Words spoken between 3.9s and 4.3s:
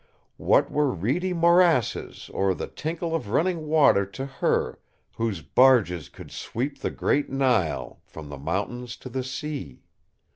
to